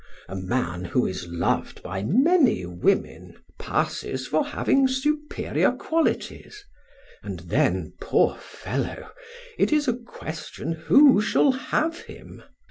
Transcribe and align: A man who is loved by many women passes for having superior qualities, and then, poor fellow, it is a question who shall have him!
A 0.27 0.35
man 0.35 0.83
who 0.85 1.05
is 1.05 1.27
loved 1.27 1.83
by 1.83 2.01
many 2.03 2.65
women 2.65 3.35
passes 3.59 4.25
for 4.25 4.43
having 4.43 4.87
superior 4.87 5.73
qualities, 5.73 6.65
and 7.21 7.41
then, 7.41 7.93
poor 8.01 8.35
fellow, 8.37 9.11
it 9.59 9.71
is 9.71 9.87
a 9.87 9.93
question 9.95 10.71
who 10.71 11.21
shall 11.21 11.51
have 11.51 11.99
him! 11.99 12.41